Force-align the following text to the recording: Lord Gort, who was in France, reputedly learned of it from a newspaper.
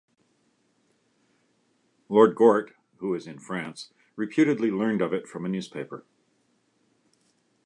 Lord 2.09 2.33
Gort, 2.35 2.71
who 2.97 3.09
was 3.09 3.27
in 3.27 3.37
France, 3.37 3.93
reputedly 4.15 4.71
learned 4.71 4.99
of 5.03 5.13
it 5.13 5.27
from 5.27 5.45
a 5.45 5.47
newspaper. 5.47 6.03